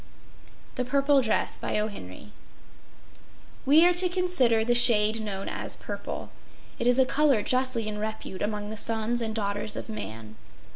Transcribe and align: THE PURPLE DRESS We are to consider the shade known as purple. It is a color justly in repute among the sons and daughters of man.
THE 0.77 0.83
PURPLE 0.83 1.21
DRESS 1.21 1.59
We 3.67 3.85
are 3.85 3.93
to 3.93 4.09
consider 4.09 4.65
the 4.65 4.73
shade 4.73 5.21
known 5.21 5.47
as 5.47 5.75
purple. 5.75 6.31
It 6.79 6.87
is 6.87 6.97
a 6.97 7.05
color 7.05 7.43
justly 7.43 7.87
in 7.87 7.99
repute 7.99 8.41
among 8.41 8.71
the 8.71 8.77
sons 8.77 9.21
and 9.21 9.35
daughters 9.35 9.75
of 9.75 9.89
man. 9.89 10.37